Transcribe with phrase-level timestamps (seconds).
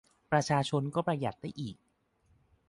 [0.31, 1.75] ประชาชนก็ประหยัดได้อีก